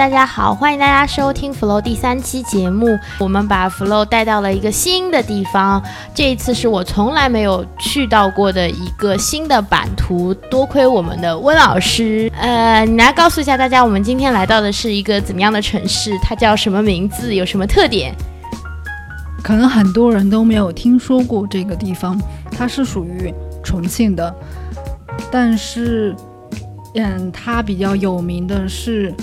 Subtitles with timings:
[0.00, 2.98] 大家好，欢迎大家收听 Flow 第三期节目。
[3.18, 5.82] 我们把 Flow 带到了一个新的地方，
[6.14, 10.32] 这一次是我从来没有去到过的一个新的版图。
[10.50, 16.18] 多亏我们的温老师，呃，你来告诉一下大家，我们今天来到的是一个怎么样的城市？
[16.22, 17.34] 它叫什么名字？
[17.34, 18.14] 有什么特点？
[19.42, 22.18] 可能很多人都没有听说过这个地方，
[22.50, 23.30] 它是属于
[23.62, 24.34] 重庆的，
[25.30, 26.16] 但是，
[26.94, 29.14] 嗯，它比较有名的是。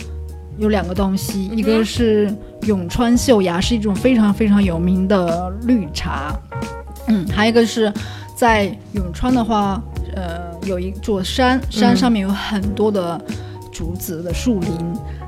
[0.57, 6.35] 有两个东西，一个是永川秀芽，是一种非常非常有名的绿茶。
[7.07, 7.93] 嗯，还有一个是
[8.35, 9.81] 在永川的话，
[10.15, 13.19] 呃，有一座山，山上面有很多的
[13.71, 14.71] 竹子的树林。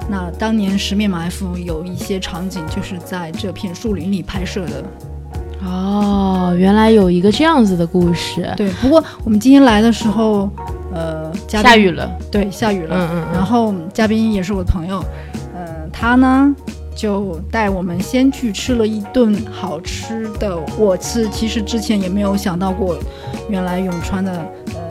[0.09, 4.83] 那当年《十面埋伏》有一些场景就是在这片树林里拍摄的。
[5.63, 8.51] 哦，原来有一个这样子的故事。
[8.57, 10.49] 对，不过我们今天来的时候。
[10.93, 12.95] 呃，下雨了，对，下雨了。
[12.97, 13.27] 嗯嗯。
[13.31, 15.03] 然后嘉宾也是我的朋友，
[15.55, 16.53] 呃，他呢
[16.95, 20.57] 就带我们先去吃了一顿好吃的。
[20.77, 22.97] 我是其实之前也没有想到过，
[23.49, 24.31] 原来永川的
[24.73, 24.81] 呃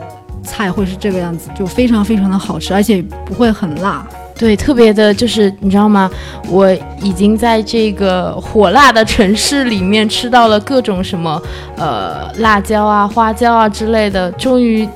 [0.41, 4.07] 菜会是这个样子，就非常非常的好吃，而且不会很辣。
[4.37, 6.09] 对，特别的就是你知道吗？
[6.47, 11.41] 我已经在这个火辣的城市里面吃到了各种什么
[11.75, 14.87] 呃辣椒啊、花椒啊之类的，终于。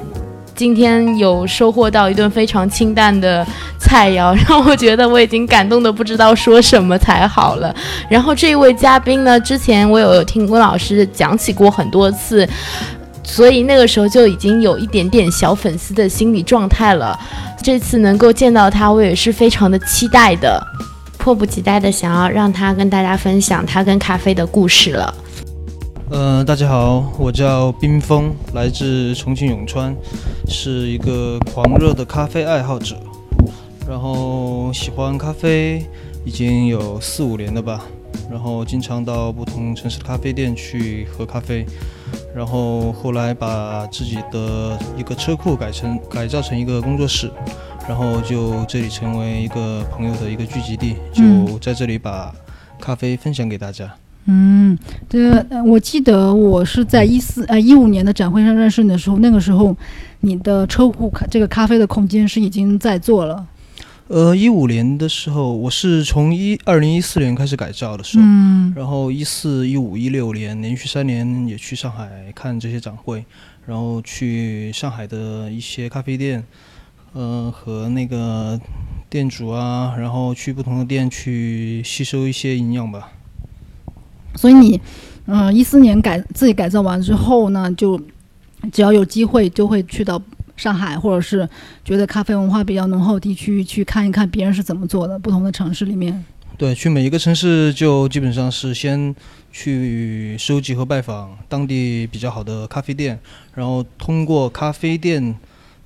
[0.55, 3.45] 今天有收获到一顿非常清淡的
[3.79, 7.75] 菜肴，让我觉得我已经感动的不知道说什么才好了。
[8.07, 12.47] 然后这位嘉宾呢，之前我有听温老师讲起过很多次，
[13.23, 17.19] 所以那个时候就已经有一点点小粉丝的心理状态了。
[17.63, 20.61] 这次能够见到他，我也是非常的期待的，
[21.17, 25.13] 迫不及待的想要让他跟大家分享他跟咖啡的故事了。
[26.09, 29.95] 呃，大家好，我叫冰峰，来自重庆永川，
[30.47, 32.97] 是一个狂热的咖啡爱好者，
[33.87, 35.83] 然后喜欢咖啡
[36.23, 37.86] 已经有四五年了吧，
[38.30, 41.65] 然后经常到不同城市的咖啡店去喝咖啡，
[42.36, 47.31] 然后后来把自己的一个车库改成改造成一个工作室，
[47.87, 52.36] 然后就这里成为一个朋友的一个聚集地，就在这里把
[52.80, 53.89] 咖啡分享给大家。
[54.26, 54.78] 嗯，
[55.10, 59.76] 这我记得我是在一四呃一五年的展会上认识你的时候，那个时候
[60.22, 63.45] 你的车库咖这个咖啡的空间是已经在做了。
[64.08, 73.26] 呃，一五年的时候，我是从一二零一四年开始改造的时候，嗯，然后一四一五一六年连续三年也去上海看这些展会，
[73.66, 76.44] 然后去上海的一些咖啡店，
[77.14, 78.60] 呃和那个
[79.10, 83.10] 店主啊，然后去不同的店去吸收一些营养吧。
[84.36, 84.80] 所以你，
[85.26, 87.99] 嗯，一四年改自己改造完之后呢，就
[88.71, 90.21] 只要有机会就会去到
[90.58, 91.48] 上海，或者是
[91.86, 96.23] 觉得咖啡文化比较浓厚地区去看一看别人是怎么做的，不同的城市里面。
[96.58, 99.16] 对，去每一个城市就基本上是先
[99.52, 103.20] 去收集和拜访当地比较好的咖啡店，
[103.55, 105.36] 然后通过咖啡店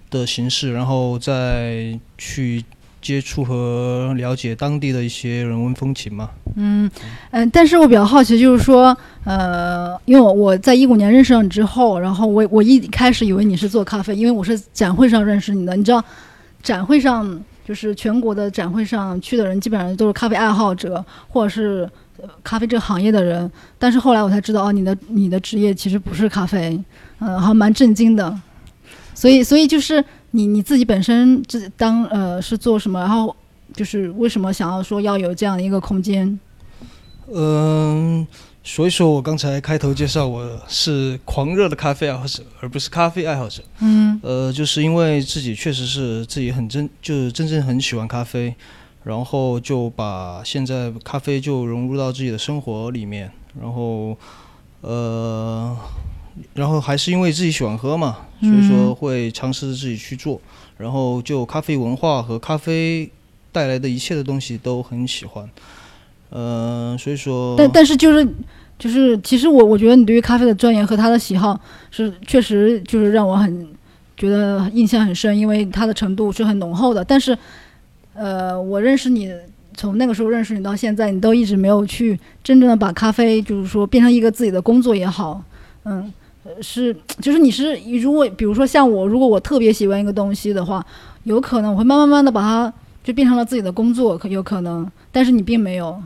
[0.09, 2.63] 的形式，然后再去。
[3.07, 6.29] 接触和了解当地的一些人文风情嘛。
[6.57, 6.91] 嗯
[7.31, 15.73] 嗯，但是我比较好奇，就是说，呃，因为我我在一五年认识了你之后，然后我我一开始以为你是做咖啡，因为我是展会上认识你的。
[15.78, 16.03] 你知道，
[16.62, 21.89] 展会上就是全国的展会上去的人，基本上都是咖啡爱好者或者是
[22.44, 23.50] 咖啡这个行业的人。
[23.79, 26.78] 但是后来我才知道，哦，你的你的职业其实不是咖啡，
[27.19, 28.38] 嗯，还蛮震惊的。
[29.16, 30.03] 所以，所以就是。
[30.38, 33.00] 你你自己本身自当呃是做什么？
[33.00, 33.36] 然后
[33.74, 36.40] 就是为什么想要说要有这样的一个空间？
[37.34, 38.25] 嗯，
[38.64, 43.63] 所以说我刚才开头介绍我是狂热的咖啡爱好者，而不是咖啡爱好者。
[43.80, 48.54] 嗯，呃，就是因为自己确实是自己很真，就是真正很喜欢咖啡，
[49.04, 54.16] 然后就把现在咖啡就融入到自己的生活里面，然后
[54.81, 55.75] 呃。
[56.54, 60.39] 然后还是因为自己喜欢喝嘛，所以说会尝试自己去做。
[60.78, 63.10] 然后就咖啡文化和咖啡
[63.51, 65.50] 带来的一切的东西都很喜欢。
[66.30, 67.56] 嗯，所以说。
[67.57, 68.24] 但但是就是
[68.78, 73.68] 就是，其实我我觉得你对于咖啡的钻研和他的喜好是确实就是让我很
[74.16, 77.04] 觉得印象很深，因为它的程度是很浓厚的。
[77.04, 77.36] 但是，
[78.13, 79.31] 呃，我认识你
[79.75, 85.42] 从那个时候认识你到现在，你都一直没有去真正的把咖啡就是说变成一个自己的工作也好，
[85.86, 86.13] 嗯。
[86.61, 90.85] 是，就是你是如果比如说像我，如果我特别喜欢一个东西的话，
[91.23, 92.73] 有可能我会慢慢慢的把它
[93.03, 94.89] 就变成了自己的工作，可有可能。
[95.11, 96.01] 但是你并没有。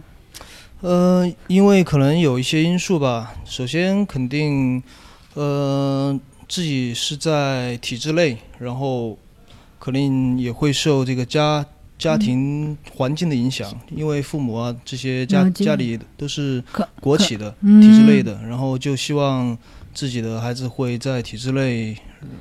[0.81, 3.33] 呃，因为可能有一些因素吧。
[3.45, 4.81] 首先，肯定，
[5.35, 9.17] 呃，自己是在体制内，然后
[9.79, 11.63] 肯定也会受这个家
[11.99, 16.63] 家庭环境的影响，因为父母啊这些家家里都是
[16.99, 19.55] 国企的、嗯体制内的，然后就希望
[19.93, 21.95] 自己的孩子会在体制内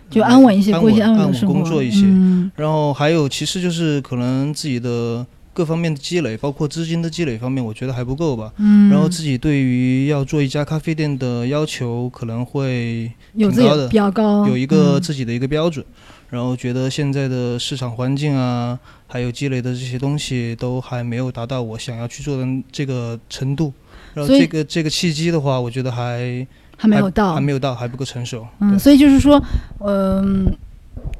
[0.08, 2.05] 就安稳一些，安稳安稳工作一些。
[2.06, 8.52] 嗯然后还有其实就是可能自己的各方面的积累，包括资金的积累方面，我觉得还不够吧。
[8.56, 15.85] 嗯，然后自己对于要做一家咖啡店的要求可能会有自己挺高的比较高，有一个嗯自己的一个标准，
[16.29, 23.73] 然后觉得现在的市场环境啊，还有积累的这些东西都还没有达到我想要去做的这个程度。
[24.14, 26.47] 然后这个这个契机的话，我觉得还
[26.81, 28.47] 还没有到，还没有到，还不够成熟。
[28.59, 29.38] 嗯，所以就是说，
[29.81, 30.50] 嗯、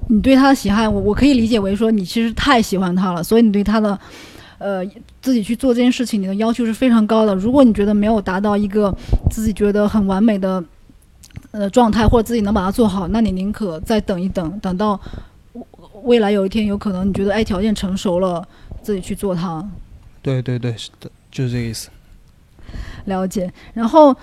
[0.09, 3.99] 你对他的喜爱，我我可以理解为说你其实太喜欢他了，所以你对他的，
[4.57, 4.83] 呃，
[5.21, 7.35] 自己去做这件事情，你的要求是非常高的。
[7.35, 8.91] 如果你觉得没有达到一个
[9.31, 10.65] 自己觉得很完美的，
[11.51, 14.99] 呃状态，或者自己能把它做好，那你宁可再等一等，等到
[16.05, 18.43] 未来有一天有可能你觉得哎条件成熟了，
[18.83, 19.63] 自己去做它。
[20.23, 21.91] 对对对，是的，就是这个意思。
[23.07, 23.53] 了解。
[23.75, 24.17] 然后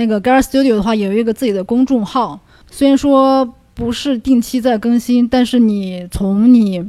[0.00, 6.82] 那个 Gara Studio 的话，有一个自己的公众号，虽然说不是定期在更新，但是你从你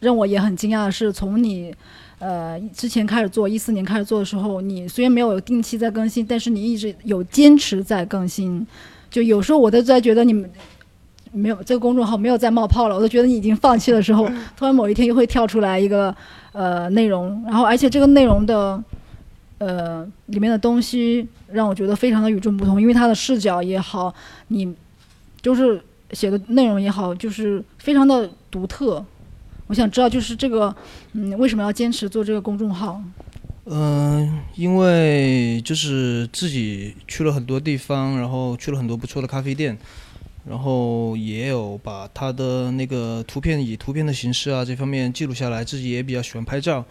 [0.00, 1.74] 让我也很惊讶的是，从你
[2.18, 8.66] 呃之前开始做，一四年开始做的时候，你虽然没有定期在更新，但是你一直有坚持在更新。
[9.10, 10.50] 就有时候我都在觉得你们。
[11.32, 14.26] 没有这个公众号没有再冒泡了，我都觉得你已经放弃的时候，
[14.56, 16.14] 突然某一天又会跳出来一个
[16.52, 18.82] 呃内容，然后而且这个内容的
[19.58, 24.14] 呃里面的东西让我觉得非常的与众不同，因为他的视角也好，
[24.48, 24.74] 你
[25.40, 25.82] 就是
[26.12, 29.04] 写的内容也好，就是非常的独特。
[29.68, 30.74] 我想知道，就是这个，
[31.12, 33.02] 嗯，为什么要坚持做这个公众号？
[33.68, 39.76] 嗯、因为就是自己去了很多地方，然后去了很多不错的咖啡店，
[40.48, 46.84] 然后也有把他的那个图片以图片的形式啊这方面记录下来，自己也比较喜欢拍照，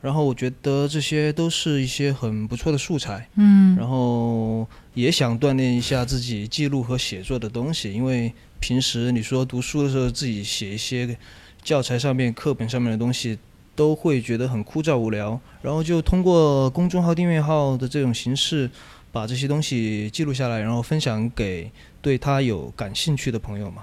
[0.00, 11.18] 然后我觉得这些都是一些很不错的素材，嗯然后也想锻炼一下自己记录和写作的东西，因为平时你说读书的时候自己写一些
[11.62, 13.36] 教材上面、课本上面的东西，
[13.74, 18.70] 都会觉得很枯燥无聊，然后就通过公众号、订阅号的这种形式，
[19.10, 21.70] 把这些东西记录下来，然后分享给
[22.00, 23.82] 对他有感兴趣的朋友嘛。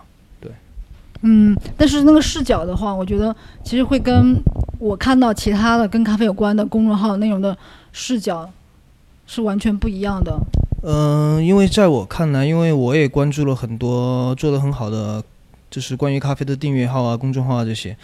[1.22, 4.36] 嗯，但是那个视角的话，我觉得其实会跟
[4.80, 7.58] 我看到其他的跟咖啡有关的公众号内容的
[7.92, 8.50] 视角
[9.26, 10.38] 是完全不一样的。
[10.84, 15.24] 嗯、因为在我看来，因为我也关注了很多做得很好的，
[15.72, 17.98] 就是关于咖啡的订阅号啊、公众号啊这些。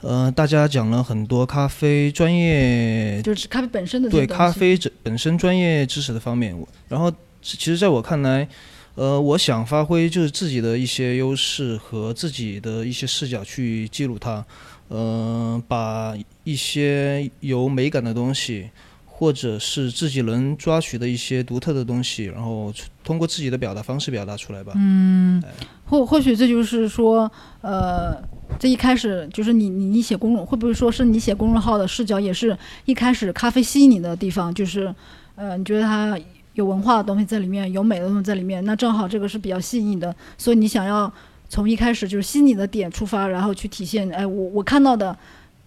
[0.00, 7.10] 呃，大家讲了很多咖啡专业就是咖啡本身的对咖啡这本身专业知识的方面，然后
[7.42, 8.46] 其实在我看来，
[8.94, 14.44] 呃，我想发挥就是自己的一些优势和自己的一些视角去记录它，
[14.88, 16.14] 呃，把
[16.44, 18.70] 一些有美感的东西，
[19.06, 22.72] 或者是自己能抓取的一些独特的东西，然后
[23.04, 24.72] 通过自己的表达方式表达出来吧。
[24.76, 25.42] 嗯，
[25.84, 27.30] 或或许这就是说，
[27.60, 28.16] 呃，
[28.58, 34.94] 这一开始就是你你你写公众，会不会说是你写公众号的视角也是一开始咖啡吸引你的地方，就是，
[35.34, 36.18] 呃，你觉得它
[36.54, 41.12] 有文化的东西在里面，有美的东西在里面，那正好这个是比较吸引你的，所以你想要
[41.48, 45.16] 从一开始就是吸引你的点出发，然后去体现，哎，我我看到的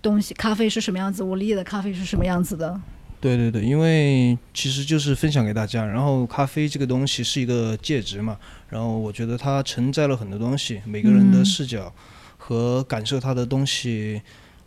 [0.01, 2.79] 东西，咖啡是什么样子，我理解的咖啡是什么样子的。
[3.19, 8.37] 对对对，因为其实就是分享给大家，然后咖啡这个东西是一个介质嘛，
[8.69, 11.93] 然后我觉得它承载了很多东西，每个人的嗯视角
[12.37, 14.21] 和感受它的东西，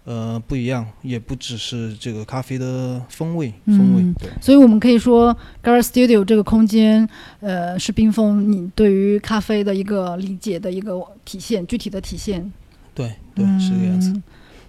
[0.04, 4.30] 呃不一样，也不只是这个咖啡的风味风味，嗯对。
[4.40, 7.08] 所以我们可以说，Gara Studio 这个空间，
[7.40, 12.52] 呃，是冰封你对于咖啡的一个理解的一个体现，具体的体现。
[12.94, 14.10] 对对，是这个样子。
[14.10, 14.22] 嗯。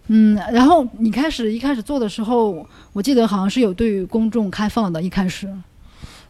[0.07, 5.51] 嗯，然后你开始一开始做的时候，我记得好像是有对于公众开放的，一开始。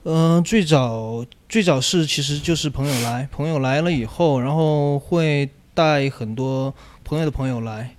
[0.08, 7.95] 嗯、最早最早是其实就是朋友来，朋友来了以后，然后会带很多朋友的朋友来，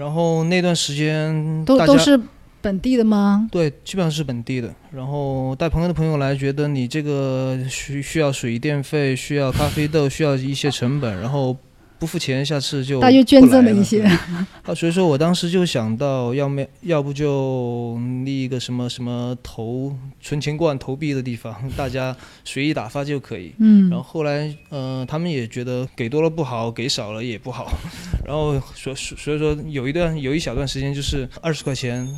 [0.00, 2.18] 然后那段时间都都是
[2.62, 3.46] 本地的吗？
[3.52, 4.74] 对，基本上是本地的。
[4.90, 11.54] 然后带朋友的朋友来，觉得你这个需需要水电费，需要咖啡豆，需要一些成本，然后
[12.00, 14.02] 不付钱，下次就大约捐不来了赠了一些。
[14.02, 23.52] 啊，所以说我当时就想到，要么要不就立一个什么什么投存钱罐投币的地方，大家随意打发就可以。
[23.58, 23.90] 嗯。
[23.90, 27.70] 然后后来，呃，他们也觉得给多了不好，给少了也不好，
[28.26, 32.08] 然后所所以说有一段有一小段时间就是二十块钱，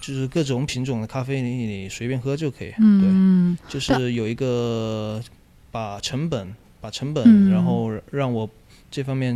[0.00, 2.72] 就是各种品种的咖啡你你随便喝就可以。
[2.78, 5.20] 嗯，对，就是有一个
[5.70, 7.50] 把成本把成本，嗯。
[7.50, 8.48] 然后让我
[8.90, 9.32] 这方面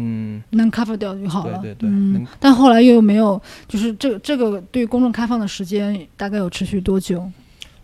[0.50, 1.58] 能 cover 掉就好了。
[1.58, 7.30] 对对对嗯，但后来又没有，就是这这个对公众开放的时间大概有持续多久？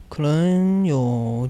[0.09, 1.49] 可能有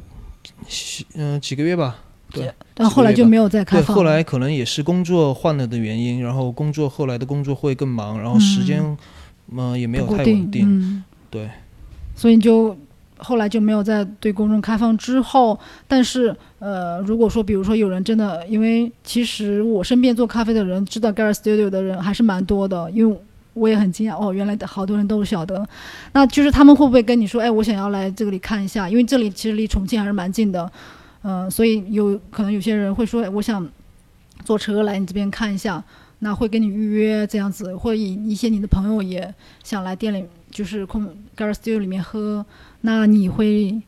[1.15, 1.97] 嗯、几个月吧。
[2.33, 3.97] 对但后来就没有再开对，放。
[3.97, 8.81] 后来可能也是工作换了的原因，然后工作后来的工作会更忙，然后时间
[9.49, 10.65] 嗯、呃也没有太稳定。
[10.65, 11.51] 嗯，对，
[12.15, 12.77] 所以你就
[13.23, 14.97] 后来就没有再对公众开放。
[14.99, 23.17] 之后，但是呃，如果说比如说有人真的，因为其实我身边做咖啡的人知道 Gara Studio 的人还是蛮多的，因为。
[23.53, 25.69] 我也很惊讶哦，原来好多人都晓得。
[26.13, 28.89] 那就是他们会不会跟你说，哎，我想要来这里看一下？
[28.89, 30.71] 因为这里其实离重庆还是蛮近的，
[31.23, 33.69] 嗯、所以有可能有些人会说，哎，我想
[34.45, 35.83] 坐车来你这边看一下，
[36.21, 39.35] 那会跟你预约这样子，或者一些你的朋友也
[39.65, 41.05] 想来店里，就是空
[41.37, 42.47] Gara Studio 里面喝，
[42.81, 43.81] 那你会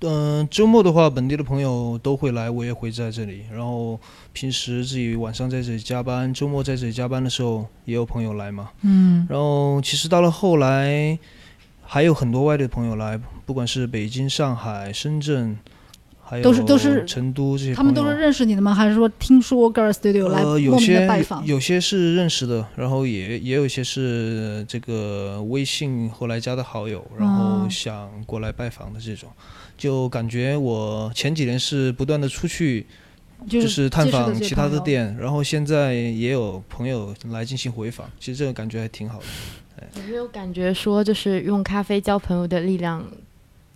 [0.00, 3.44] 嗯、周末的话，本地的朋友都会来，我也会在这里。
[3.50, 3.98] 然后
[4.34, 8.70] 平时自己晚上在这里加班，周末在这里加班的时候，也有朋友来嘛。
[8.82, 11.18] 嗯然后其实到了后来，
[11.82, 15.56] 还有很多外地的朋友来，不管是北京、上海、深圳，
[16.28, 18.74] 还有都是都是成都这些，他们都是认识你的吗？
[18.74, 21.46] 还是说听说 Girl Studio 来呃，莫名有些的拜访？
[21.46, 29.30] 有些是认识的，然后也也有一些是这个微信后来加的好友，然后哦想过来拜访的这种，
[29.78, 32.84] 就感觉我前几年是不断的出去，
[33.48, 34.68] 就就是探访其他。
[34.68, 39.26] 的店，然后现在也有朋友来进行回访，其实这个感觉还挺好的。
[39.94, 43.04] 有没有感觉说，就是用咖啡交朋友的力量，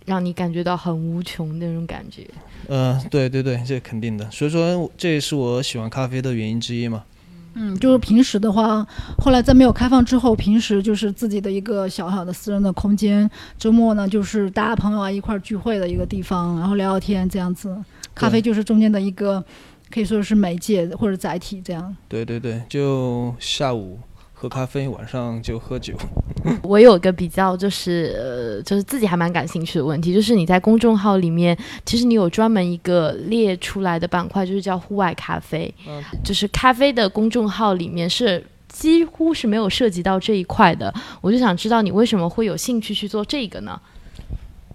[0.05, 2.27] 让你感觉到很无穷的那种感觉？
[2.67, 7.03] 呃，对对对，这肯定的，所以说这也是我喜欢咖啡的原因之一嘛。
[7.53, 13.29] 嗯，就是平时的话，后来在没有开放之后，平时就是自己的一个小小的私人的空间。
[13.57, 17.75] 周末呢，就是大家朋友啊一块儿聚会的一个地方，然后聊聊天这样子。
[18.15, 19.43] 咖啡就是中间的一个，
[19.89, 21.93] 可以说是媒介或者载体这样。
[22.07, 23.99] 对对对，就下午
[24.41, 25.93] 喝咖啡，晚上就喝酒。
[26.63, 31.55] 我有个比较，就是呃，就是自己还蛮感兴趣的问题，就是你在公众号里面，
[31.85, 38.43] 其实你有专门一个列出来的板块，就是叫户外咖啡，嗯就是咖啡的公众号里面是。
[38.67, 43.79] 几乎是没有涉及到这一块的，我就想知道你为什么会有兴趣去做这个呢？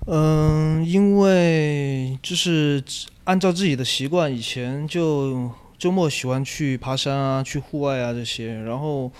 [0.06, 2.84] 嗯，因为就是
[3.24, 9.10] 按照自己的习惯，以前就周末喜欢去爬山啊，去户外啊这些，然后，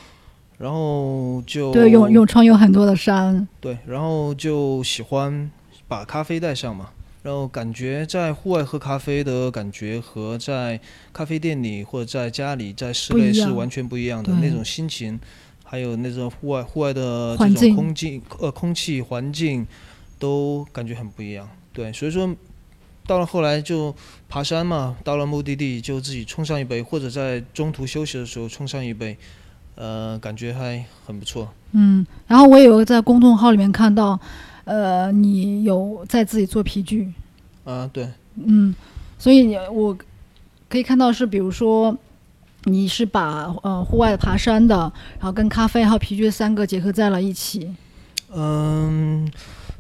[0.59, 5.51] 然后就对，永永川有很多的山，对，然后就喜欢
[5.87, 6.91] 把咖啡带上嘛，
[7.23, 10.81] 然后感觉在户外喝咖啡的感觉和在
[11.13, 14.49] 咖啡店里或者在家里在室内是完全不一样的对。
[14.49, 15.21] 那种心情，
[15.63, 19.67] 还有那种户外户外的这种空境呃空气环境
[20.19, 21.49] 都感觉很不一样。
[21.73, 22.35] 对，所以说
[23.07, 23.95] 到了后来就
[24.29, 29.17] 爬山嘛，到了目的地就自己冲上一杯，或者在中途休息的时候冲上一杯，
[29.77, 31.49] 呃，感觉还很不错。
[31.73, 34.19] 嗯，然后我也有在公众号里面看到，
[34.65, 37.13] 呃，你有在自己做皮具，
[37.65, 38.75] 啊，对，嗯，
[39.19, 39.97] 所以你我
[40.69, 41.97] 可以看到是，比如说
[42.65, 44.77] 你是把呃户外爬山的，
[45.19, 47.71] 然后跟咖啡还有皮具三个结合在了一起。
[48.35, 49.31] 嗯，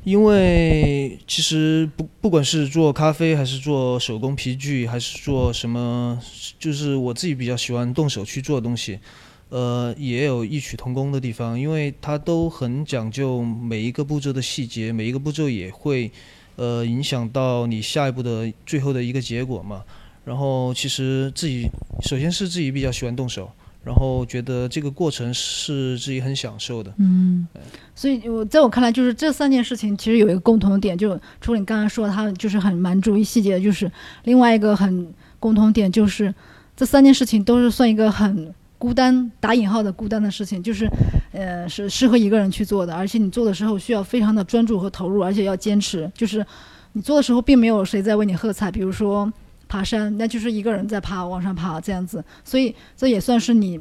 [0.04, 6.18] 因为其实不不管是做咖啡，还是做手工皮具，还是做什么，
[6.58, 9.00] 就是我自己比较喜欢动手去做的东西，
[9.48, 16.10] 呃，也有异曲同工的地方，因为它都很讲究每一个步骤的细节，每一个步骤也会
[16.56, 19.82] 呃影响到你下一步的最后的一个结果嘛。
[20.24, 21.68] 然后其实自己
[22.02, 23.48] 首先是自己比较喜欢动手，
[23.84, 26.92] 然后觉得这个过程是自己很享受的。
[26.98, 27.46] 嗯，
[27.94, 33.88] 所以我在我看来，就是这三件事情其实有一个共同的点，就除了你刚才说他就是很蛮注意细节的，就是
[34.24, 36.34] 另外一个很共同点就是
[36.76, 40.88] 这三件事情都是算一个很孤单打引号的孤单的事情，就是
[41.32, 46.44] 呃是适合一个人去做的，而且你做的时候需要非常的专注和投入，而且要坚持，就是
[46.92, 49.30] 你做的时候并没有谁在为你喝彩，比如说
[49.68, 53.80] 爬山，那就是一个人在爬往上爬这样子，所以这也算是你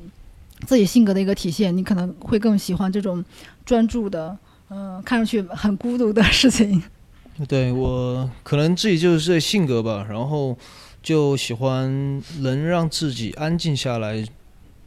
[0.66, 3.24] 自己性格的一个体现，你可能会更喜欢这种
[3.66, 4.38] 专注的，
[4.70, 6.82] 嗯、看上去很孤独的事情。
[7.50, 10.58] 对我可能自己就是这性格吧，然后
[11.04, 14.26] 就喜欢能让自己安静下来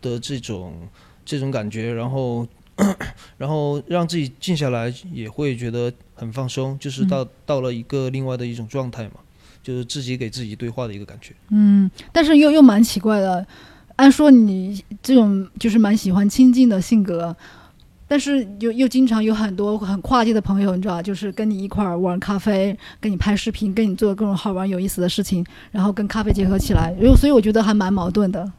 [0.01, 0.75] 的这种
[1.25, 2.47] 这种感觉，然后
[3.37, 9.15] 然后让自己静下来也会觉得很放松，就是到、到了一个另外的一种状态嘛，
[9.63, 11.35] 就是自己给自己对话的一个感觉。
[11.51, 13.45] 嗯，但是又又蛮奇怪的，
[13.97, 17.35] 按说你这种就是蛮喜欢亲近的性格，
[18.07, 28.51] 但是又又经常有很多很跨界的朋友，你知道，就是跟你一块儿玩咖啡，跟你拍视频，跟你做各种好玩有意思的事情，然后跟咖啡结合起来，所以我觉得还蛮矛盾的。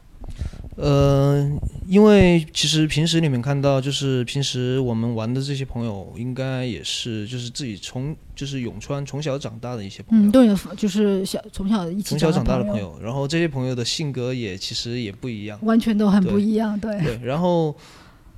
[0.80, 1.50] 呃，
[1.86, 16.98] 因为其实平时你们看到，就是平时我们玩的这些朋友，应该也是就是自己从就是永川从小长大的一些朋友，嗯，对就是小从小一起从小长大的朋朋友，然后这些朋友的性格也其实也不一样，完全都很不一样，对。
[17.00, 17.74] 对，然后。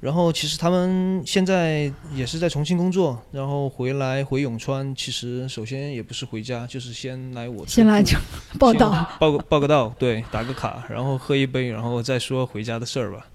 [0.03, 8.19] 然后其实他们现在也是在重庆工作，然后回来回永川，其实首先也不是回家，就是先来我先来就
[8.59, 13.27] 报道，报个报个到，对，打个卡，然后喝一杯，然后再说回家的事儿吧。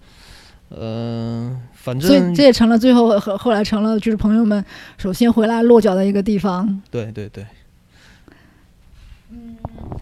[0.77, 4.61] 嗯，反正所以这也成了最后后后来成了就是朋友们
[4.97, 6.81] 首先回来落脚的一个地方。
[6.91, 7.45] 对对对。
[9.29, 9.55] 嗯，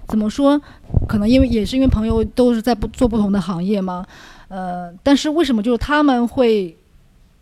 [0.08, 0.60] 怎么说？
[1.08, 4.04] 可能因为也是因为朋友都是在不做不同的行业嘛。
[4.48, 6.75] 呃，但是为什么就是他们会，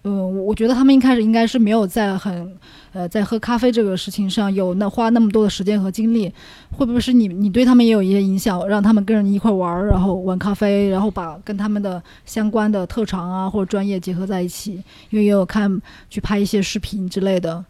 [0.03, 2.57] 嗯，我觉得他们一开始应该是没有在很，
[2.93, 6.31] 呃，在喝咖啡这个事情上有那花那么多的时间和精力，
[6.71, 14.73] 会不会是你你对他们也有一些影响，让他们跟着你一块玩儿，然后玩咖啡，然后把跟他们的相关的特长啊或者专业结合在一起？
[15.09, 17.63] 因为也有看去拍一些视频之类的。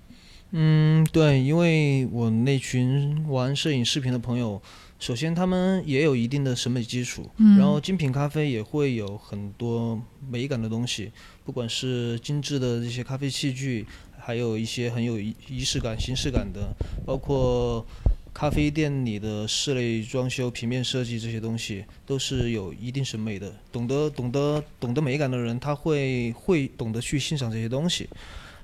[0.51, 4.61] 嗯，对，因为我那群玩摄影视频的朋友。
[5.03, 11.11] 首先，他们也有一定的审美基础，然后精品咖啡也会有很多美感的东西，
[11.43, 13.85] 不管是精致的这些咖啡器具，
[14.17, 16.73] 还有一些很有仪式感、形式感的，
[17.05, 17.85] 包括
[18.33, 23.53] 咖啡店里的室内装修、平面设计这些东西，都是有一定审美的。
[23.73, 28.07] 懂得懂得懂得美感的人，他会会懂得去欣赏这些东西，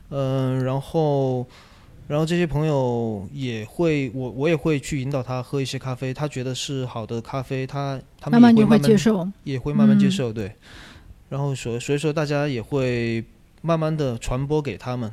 [0.08, 1.46] 嗯，然后。
[2.10, 10.52] 然后这些朋友也会，我我也会去引导他喝一些咖啡，他觉得是好的咖啡，他他们也会慢慢接受，也会慢慢接受，对。
[11.30, 13.24] 然后所所以说大家也会
[13.62, 15.12] 慢慢的传播给他们，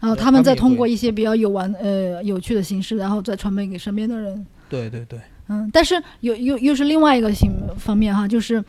[0.00, 4.44] 然后他们再通过一些比较有玩呃有趣的形式，然后再传播给身边的人。
[4.68, 5.20] 对对对。
[5.46, 8.64] 嗯，但是又又又是另外一个形方面哈，就是，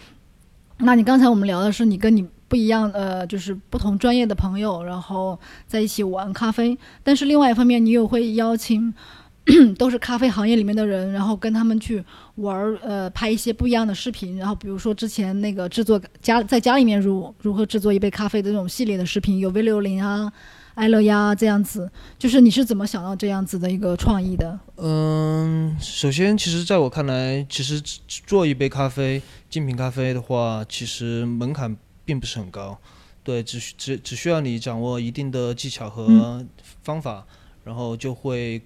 [0.78, 2.24] 那你刚才我们聊的是你跟你。
[2.48, 6.78] 不一样，呃，就是不同专业的朋友，然后在一起玩咖啡。
[7.04, 8.94] 但是另外一方面，你又会邀请
[9.78, 12.04] 都是咖啡行业里面的人，然后跟他们去
[12.36, 14.38] 玩，呃，拍一些不一样的视频。
[14.38, 20.32] 然后比如说之前那个制作家在家里面如如何制作一杯咖啡的这种系列的视频，有 V 六零啊、
[20.76, 21.90] 爱乐呀这样子。
[22.18, 24.60] 就是你是怎么想到这样子的一个创意的？
[24.78, 27.82] 嗯，首先，其实在我看来，其实
[28.26, 31.76] 做一杯咖啡，精品咖啡的话，其实门槛。
[32.08, 32.80] 并不是很高，
[33.22, 36.46] 对，只只只需要你掌握一定的技巧和
[36.82, 37.28] 方法，
[37.66, 38.62] 然后就会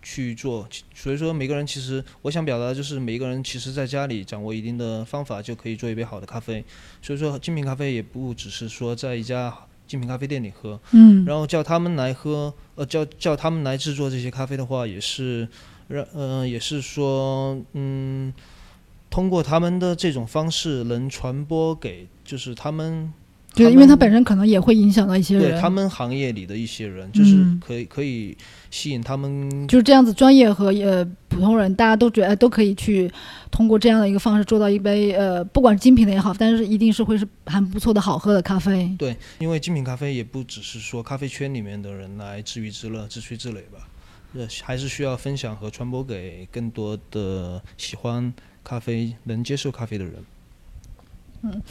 [0.00, 0.66] 去做。
[0.94, 6.64] 所以说，每个人其实我想表达的就是，每一个人其实在家里掌握一定的方法，就可以做一杯好的咖啡。
[7.02, 9.54] 所以说，精品咖啡也不只是说在一家
[9.86, 15.46] 精品咖啡店里喝，嗯，然后叫他们来喝，呃，叫叫他们来制作这些咖啡的话，也是
[15.88, 18.32] 让，呃，也是说，嗯。
[19.12, 23.12] 通过他们的这种方式，能传播给就是他们，
[23.54, 28.34] 对，因为他本身可能也会影响到一些人，对他们行业里的一些人，就是可以可以
[28.70, 33.12] 吸引他们，就是这样子，专业和呃普通人，大家都觉得都可以去
[33.50, 38.90] 通过这样的一个方式做到一杯呃，不管是精品的也好，但是一定是会是很不错的好喝的咖啡。
[38.98, 43.86] 对，因为精品咖啡也不只是说咖啡圈里面的人来自娱自乐、自吹自擂吧，
[44.32, 48.32] 呃，还是需要分享和传播给更多的喜欢。
[48.64, 50.14] 咖啡能接受咖啡的人，
[51.42, 51.62] 嗯，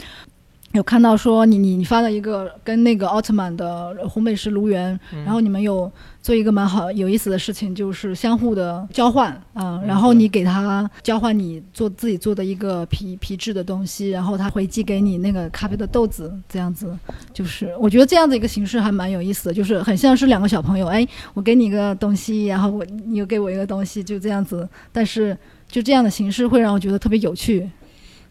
[0.73, 16.97] 有看到说你你你发了一个跟那个奥特曼的烘焙师卢源，然后你们有做一个蛮好有意思的事情，就是相互的交换啊，然后你给他交换你做自己做的一个皮皮质的东西，然后他回寄给你那个咖啡的豆子，这样子，
[17.33, 25.37] 就是我觉得这样的一个形式还蛮有意思的，就是很像是两个小朋友，哎，我给你一个东西，然后我你又给我一个东西，就这样子，但是。
[25.71, 27.67] 就这样的形式会让我觉得特别有趣。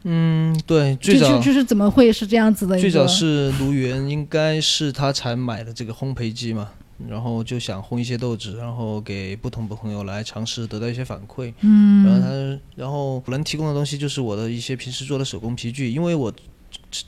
[0.04, 2.78] 嗯，对，最早就是怎么会是这样子的？
[2.78, 6.70] 最早是卢源，应该是他才买的这个烘焙机嘛，
[7.08, 11.52] 然后就想烘一些豆子，然后给不同的朋友来尝试，得到一些反馈。
[11.60, 16.32] 嗯，然后他，然后能提供的东西就是我的一些平时做的手工皮具，因为我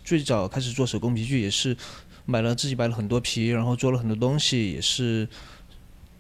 [0.05, 1.75] 最早开始做手工皮具也是
[2.27, 5.27] 买了自己买了很多皮，然后做了很多东西，也是。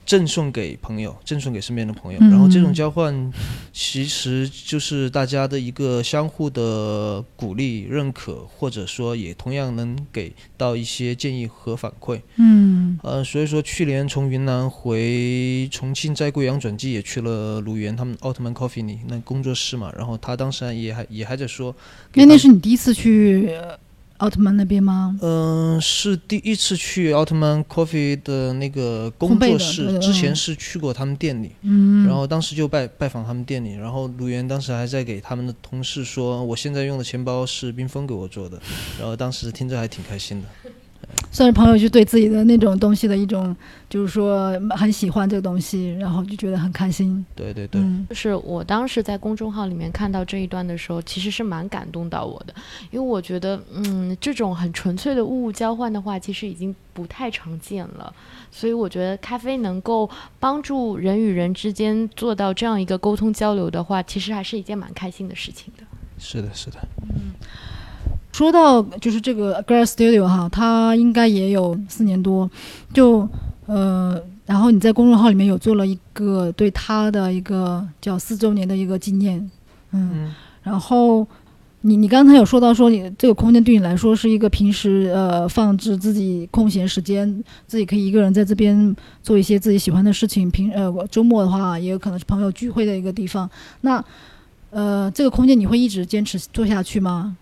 [0.05, 3.33] 赠送给朋友，赠送给身边的朋友，然后这种交换，
[3.73, 12.21] 其实就是大家的一个相互的鼓励、认可，或者说也同样能给到一些建议和反馈。
[12.37, 21.75] 嗯，呃，所以说去年从云南回重庆，在贵阳转机，也去了鲁源他们奥特曼 Coffee 里那工作室嘛，然后他当时也还也还在说，
[22.15, 23.49] 那那是你第一次去。
[24.23, 25.19] 奥特曼那边吗？
[25.21, 38.63] 嗯、是第一次去奥特曼 Coffee 的那个工作室，嗯之前是去过他们店里，嗯，然后当时就拜拜访他们店里，然后卢源当时还在给他们的同事说，我现在用的钱包是冰峰给我做的，
[38.97, 40.62] 然后当时听着还挺开心的。
[41.33, 43.57] 算是朋友就对自己的那种东西的一种，
[43.89, 47.25] 就是说很喜欢这个东西，然后就觉得很开心。
[47.35, 52.55] 对对对，嗯就是我当时在公众号里面看到这一段的时候，其实是蛮感动到我的，
[52.91, 58.15] 因为我觉得，嗯，这种很纯粹的物物交换的话，其实已经不太常见了。
[58.51, 65.85] 所以我觉得咖啡能够帮助人与人之间做到这样一个沟通交流的话，其实还是一件蛮开心的事情的。
[66.19, 66.79] 是的，是的。
[68.43, 72.51] 说到就是这个 Girl Studio 哈，它应该也有四年多，
[72.93, 73.29] 就
[73.67, 79.39] 呃，然后你在公众号里面有做了一个对它的一个叫四周年的一个纪念，
[79.93, 81.25] 嗯，嗯然后
[81.83, 93.49] 你你刚才有说到说你这个空间对你来说是一个平时呃放置自己空闲时间，自己可以一个人在这边做一些自己喜欢的事情，平呃周末的话也有可能是朋友聚会的一个地方，
[93.83, 94.05] 那
[94.71, 97.37] 呃这个空间你会一直坚持做下去吗？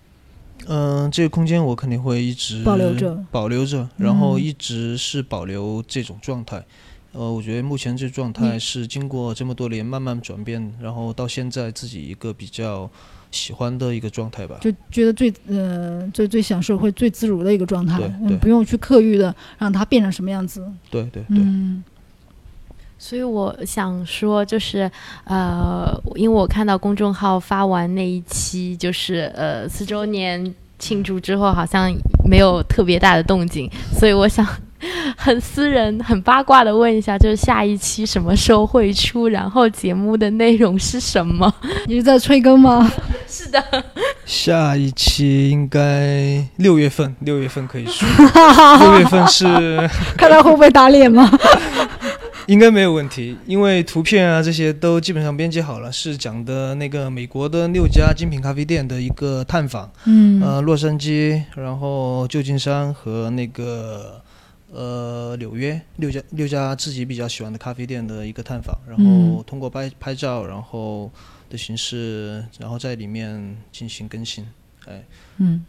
[0.72, 6.64] 嗯、这个空间我肯定会一直保留着保留着，然后嗯一直是保留这种状态。
[7.12, 12.88] 呃，我觉得目前这状态是经过这么多年慢慢转变，然后到现在自己一个比较
[13.32, 14.56] 喜欢的一个状态吧。
[14.60, 20.64] 就觉得最呃最最享受会最自如的一个状态对，不用去刻意的让它变成什么样子。
[20.88, 21.82] 对对对，嗯
[23.02, 24.88] 所以我想说，就是
[25.24, 31.90] 呃，因为我看到公众号发完那一期，就是呃四周年庆祝之后，好像
[32.28, 34.46] 没有特别大的动静，所以我想
[35.16, 39.28] 很私人、很八卦的问一下，就是下一期什么时候会出？
[39.28, 41.52] 然后节目的内容是什么？
[41.86, 42.92] 你是在催更吗？
[43.26, 43.62] 是的，
[44.26, 48.06] 下一期应该六月份，六月份可以说，
[48.80, 49.46] 六月份是
[50.18, 51.30] 看他会不会打脸吗？
[52.50, 60.42] 应该没有问题，因为图片啊这些都基本上编辑好了，是讲的那个美国的六家精品咖啡店的一个探访，嗯。
[60.42, 64.20] 呃，洛杉矶，然后旧金山和那个
[64.72, 69.44] 呃纽约六家六家自己比较喜欢的咖啡店的一个探访，然后嗯。
[69.46, 71.08] 通过拍拍照，然后
[71.48, 74.44] 的形式，然后在里面进行更新，
[74.86, 75.04] 哎。
[75.38, 75.64] 嗯，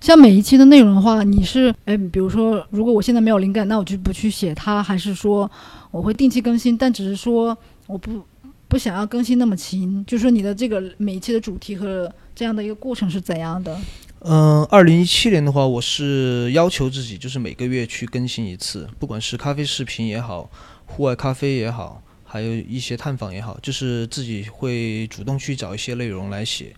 [0.00, 5.50] 像每一期的内容的话，你是哎，比如说，如果我现在没有灵感，那我就不去写它，还是说
[5.90, 8.24] 我会定期更新，但只是说我不
[8.68, 13.76] 不想要更新那么勤，就是说你的这个每一期的主题和这样的一个过程是怎样的？
[14.20, 20.48] 嗯，二零一七年的话，我是要求自己就是每个月去更新一次，不管是咖啡视频也好，
[20.86, 26.72] 户外咖啡也好，还有一些探访也好，就是自己会主动去找一些内容来写。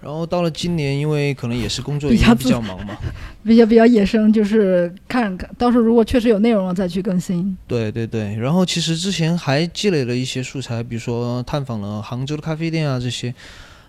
[0.00, 2.96] 然后到了今年，因为可能也是工作 比较比较忙嘛，
[3.42, 7.56] 比较比较野生，就是看看到时候如果确实有内容了再去更新。
[7.66, 8.36] 对对对。
[8.36, 13.34] 然后其实之前还积累了一些素材，比如说探访了杭州的咖啡店啊这些，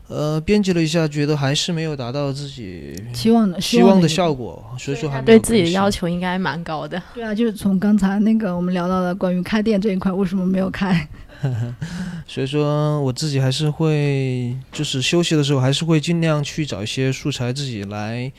[0.08, 7.02] 呃，编辑了一下，觉得还是没有达到自己期望的希望的效果，所以说还对自己的要求应该蛮高的。
[7.14, 11.08] 对啊，就是从刚才那个我们聊到的关于开店这一块，为什么没有开？
[12.26, 18.32] 所以说我自己还是会，就是休息的时候还是会尽量去找一些素材自己来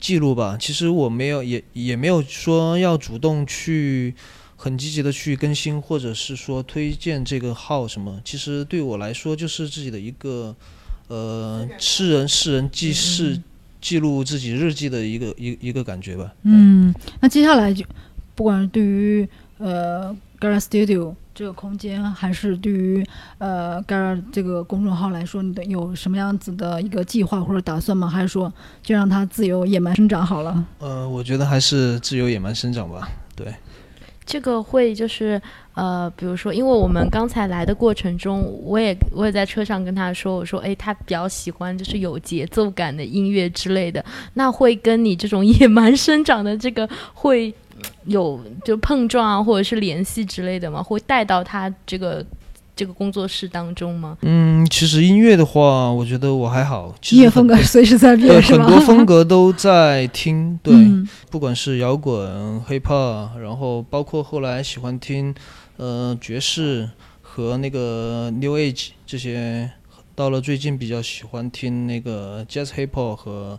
[0.00, 0.56] 记录吧。
[0.58, 4.14] 其实我没有也也没有说要主动去
[4.54, 8.20] 很积极的去更新，或者是说推荐这个号什么。
[8.24, 10.56] 其实对我来说就是自己的一个
[11.08, 13.40] 呃诗人诗人记事
[13.80, 16.32] 记录自己日记的一个一一个感觉吧。
[16.42, 17.84] 嗯，那接下来就
[18.34, 23.06] 不管是对于呃 Gara Studio 这个空间，还是对于
[23.38, 28.08] 呃 Gara 这个公众号来说，你的有什么样子的一个计划或者打算吗？
[28.08, 30.66] 还是说就让它自由野蛮生长好了？
[30.78, 33.08] 呃，我觉得还是自由野蛮生长吧。
[33.34, 33.54] 对。
[34.26, 35.40] 这个会就是
[35.74, 47.54] 呃，比如说，因为我们刚才来的过程中，我也我也在车上跟他说，我说，诶，他比较喜欢就是有节奏感的音乐之类的，那会跟你这种野蛮生长的这个会
[48.06, 50.82] 有就碰撞啊，或者是联系之类的吗？
[50.82, 52.24] 会带到他这个
[52.76, 54.18] 这个工作室当中吗？
[54.20, 56.94] 嗯，其实音乐的话，我觉得我还好。
[57.08, 58.40] 音乐风格很随时在变？
[58.42, 65.34] 很多风格都在听，对，嗯不管是摇滚、hiphop，然后包括后来喜欢听
[65.78, 66.90] 呃爵士
[67.22, 69.70] 和那个 new age 这些，
[70.14, 73.58] 到了最近比较喜欢听那个 jazz hiphop 和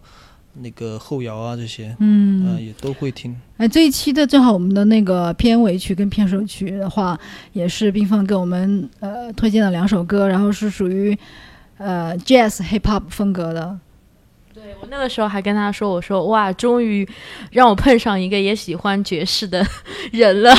[0.62, 3.36] 那个后摇啊这些，嗯呃，也都会听。
[3.58, 7.20] 哎，这一期的正好我们的那个片尾曲跟片首曲的话，
[7.54, 11.17] 也是冰放给我们呃推荐了两首歌，然后是属于
[11.78, 13.80] 呃 jazz hip hop 风格的。
[14.54, 17.08] 对，对我那个时候还跟他说：“我说哇，终于
[17.52, 19.65] 让我碰上一个也喜欢爵士的
[20.12, 20.54] 人了。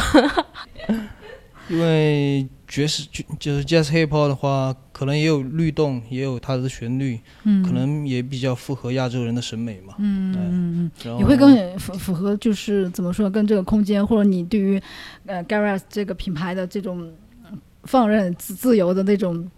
[1.69, 9.95] 因为爵士就就是 jazz hip hop 的话，可能也有律动，也有它的旋律，嗯，可能也比较符合亚洲人的审美嘛。
[9.99, 14.81] 嗯嗯嗯然后嗯，也会更符符合，就是怎么说，跟这个空间或者你对于
[15.25, 17.11] 呃 Garage 这个品牌的这种
[17.51, 19.51] 嗯放任自自由的那种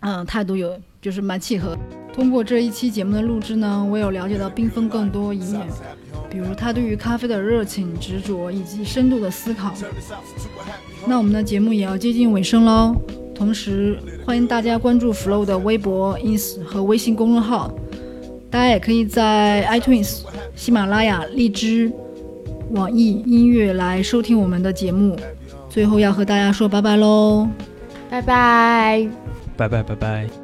[0.00, 1.76] 嗯态度有，就是蛮契合。
[2.12, 5.66] 通过这一期节目的录制呢，我有了解到缤纷更多一面，
[6.30, 9.74] 比如他对于咖啡的热情、执着以及深度的思考。
[11.06, 12.96] 那我们的节目也要接近尾声喽，
[13.34, 17.72] 同时欢迎大家关注 Flow 的微博、ins 和微信公众号。
[18.50, 20.20] 大家也可以在 iTunes、
[20.54, 21.92] 喜马拉雅、荔枝、
[22.70, 25.16] 网易音乐来收听我们的节目。
[25.68, 27.48] 最后要和大家说拜拜喽！”
[28.08, 29.08] 拜拜。
[29.56, 30.43] 拜拜拜拜。